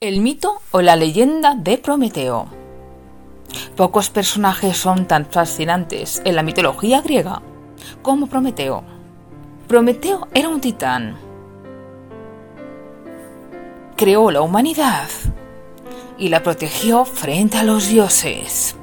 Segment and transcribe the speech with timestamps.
[0.00, 2.46] El mito o la leyenda de Prometeo.
[3.74, 7.42] Pocos personajes son tan fascinantes en la mitología griega
[8.00, 8.84] como Prometeo.
[9.66, 11.16] Prometeo era un titán.
[13.96, 15.08] Creó la humanidad
[16.16, 18.76] y la protegió frente a los dioses.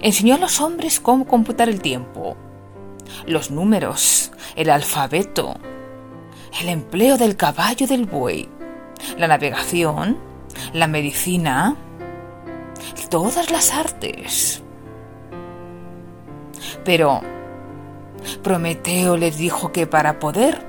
[0.00, 2.38] Enseñó a los hombres cómo computar el tiempo,
[3.26, 5.56] los números, el alfabeto,
[6.58, 8.55] el empleo del caballo del buey
[9.18, 10.18] la navegación,
[10.72, 11.76] la medicina,
[13.08, 14.62] todas las artes.
[16.84, 17.20] Pero
[18.42, 20.64] Prometeo les dijo que para poder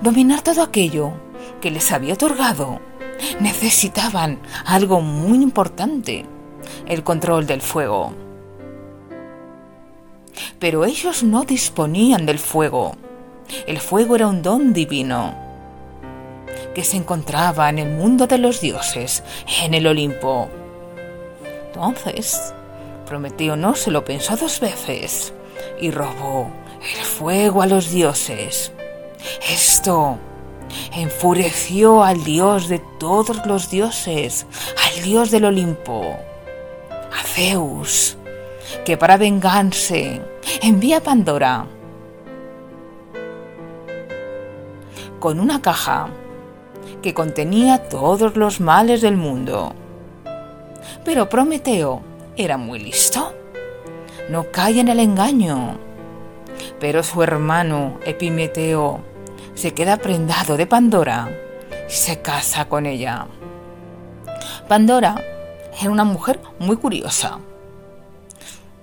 [0.00, 1.12] dominar todo aquello
[1.60, 2.80] que les había otorgado,
[3.40, 6.24] necesitaban algo muy importante,
[6.86, 8.12] el control del fuego.
[10.58, 12.96] Pero ellos no disponían del fuego.
[13.66, 15.47] El fuego era un don divino
[16.74, 19.22] que se encontraba en el mundo de los dioses,
[19.62, 20.48] en el Olimpo.
[21.66, 22.52] Entonces,
[23.06, 25.32] Prometeo no se lo pensó dos veces
[25.80, 28.72] y robó el fuego a los dioses.
[29.48, 30.18] Esto
[30.94, 34.46] enfureció al dios de todos los dioses,
[34.86, 36.16] al dios del Olimpo,
[36.90, 38.16] a Zeus,
[38.84, 40.20] que para vengarse
[40.62, 41.66] envía a Pandora
[45.18, 46.08] con una caja
[47.02, 49.74] que contenía todos los males del mundo.
[51.04, 52.02] Pero Prometeo
[52.36, 53.32] era muy listo.
[54.28, 55.78] No cae en el engaño.
[56.80, 59.00] Pero su hermano Epimeteo
[59.54, 61.30] se queda prendado de Pandora
[61.88, 63.26] y se casa con ella.
[64.68, 65.16] Pandora
[65.80, 67.38] era una mujer muy curiosa.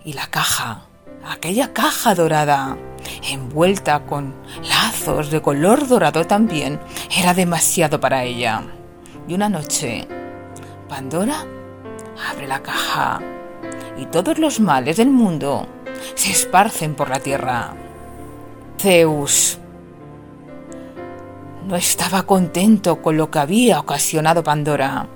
[0.03, 0.85] Y la caja,
[1.27, 2.77] aquella caja dorada,
[3.31, 4.33] envuelta con
[4.67, 6.79] lazos de color dorado también,
[7.15, 8.63] era demasiado para ella.
[9.27, 10.07] Y una noche,
[10.87, 11.45] Pandora
[12.31, 13.19] abre la caja
[13.97, 15.67] y todos los males del mundo
[16.13, 17.73] se esparcen por la tierra.
[18.79, 19.57] Zeus
[21.67, 25.07] no estaba contento con lo que había ocasionado Pandora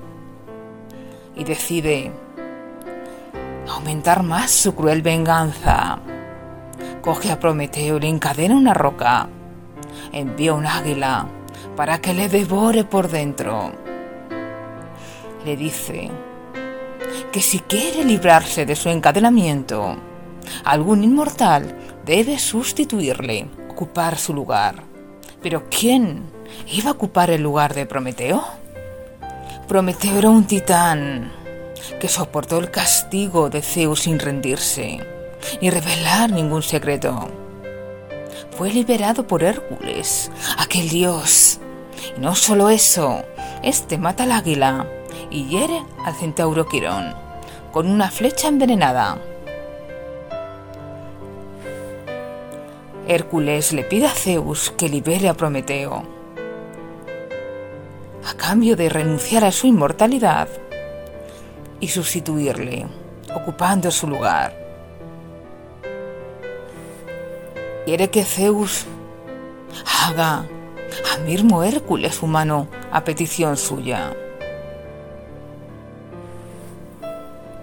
[1.36, 2.12] y decide
[3.68, 6.00] aumentar más su cruel venganza.
[7.02, 9.30] Coge a Prometeo y le encadena una roca.
[10.12, 11.28] Envía un águila
[11.78, 13.72] para que le devore por dentro.
[15.46, 16.12] Le dice
[17.32, 19.96] que si quiere librarse de su encadenamiento,
[20.66, 21.74] algún inmortal
[22.06, 24.84] debe sustituirle, ocupar su lugar.
[25.42, 26.24] Pero ¿quién
[26.68, 28.44] iba a ocupar el lugar de Prometeo?
[29.70, 31.31] Prometeo era un titán
[32.02, 35.19] que soportó el castigo de Zeus sin rendirse
[35.62, 37.30] ni revelar ningún secreto.
[38.58, 41.60] Fue liberado por Hércules, aquel dios.
[42.18, 43.24] Y no solo eso,
[43.64, 44.88] este mata al águila
[45.30, 47.14] y hiere al centauro Quirón
[47.72, 49.18] con una flecha envenenada.
[53.08, 56.04] Hércules le pide a Zeus que libere a Prometeo,
[58.28, 60.48] a cambio de renunciar a su inmortalidad
[61.80, 62.86] y sustituirle,
[63.34, 64.69] ocupando su lugar.
[67.89, 68.85] Quiere que Zeus
[70.05, 70.45] haga
[71.11, 74.13] a mismo Hércules humano a petición suya.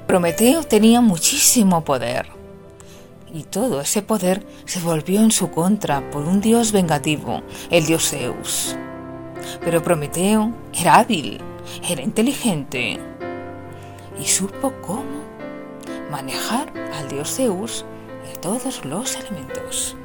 [0.09, 2.27] Prometeo tenía muchísimo poder
[3.33, 8.11] y todo ese poder se volvió en su contra por un dios vengativo, el dios
[8.11, 8.75] Zeus.
[9.61, 11.41] Pero Prometeo era hábil,
[11.89, 12.99] era inteligente
[14.21, 15.23] y supo cómo
[16.11, 17.85] manejar al dios Zeus
[18.35, 19.97] y todos los elementos.